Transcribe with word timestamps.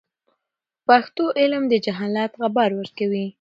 په 0.75 0.79
پښتو 0.87 1.25
علم 1.39 1.63
د 1.69 1.73
جهالت 1.85 2.31
غبار 2.41 2.71
ورکوي. 2.79 3.25